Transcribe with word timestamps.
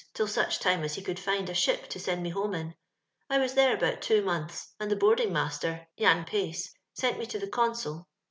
till 0.15 0.25
eiioh 0.25 0.59
time 0.59 0.81
M 0.81 0.89
he 0.89 0.99
eonld 1.03 1.19
find 1.19 1.47
a 1.47 1.53
ship 1.53 1.87
to 1.89 1.99
eend 1.99 2.23
me 2.23 2.31
brane 2.31 2.55
in. 2.55 2.73
I 3.29 3.37
was 3.37 3.53
there 3.53 3.77
ebout 3.77 4.01
two 4.01 4.23
months, 4.23 4.73
end 4.79 4.89
the 4.89 4.95
board 4.95 5.19
iag 5.19 5.29
maater, 5.29 5.85
Jan 5.95 6.25
Pace, 6.25 6.73
sent 6.91 7.19
me 7.19 7.27
to 7.27 7.37
the 7.37 7.45
eoDsal. 7.45 8.07